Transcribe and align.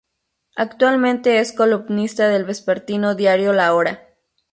Actualmente 0.55 1.37
es 1.37 1.53
columnista 1.53 2.27
del 2.27 2.43
vespertino 2.43 3.13
Diario 3.13 3.53
La 3.53 3.71
Hora. 3.75 4.09